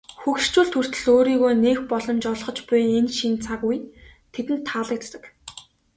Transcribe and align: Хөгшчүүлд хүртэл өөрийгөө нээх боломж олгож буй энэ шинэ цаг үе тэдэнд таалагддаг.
Хөгшчүүлд 0.21 0.73
хүртэл 0.75 1.05
өөрийгөө 1.13 1.53
нээх 1.63 1.79
боломж 1.91 2.23
олгож 2.33 2.57
буй 2.69 2.81
энэ 2.97 3.13
шинэ 3.19 3.37
цаг 3.45 3.59
үе 3.67 3.77
тэдэнд 4.33 4.63
таалагддаг. 4.69 5.23